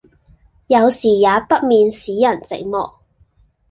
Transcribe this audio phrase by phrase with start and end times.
[0.65, 2.91] 有時也不免使人寂寞，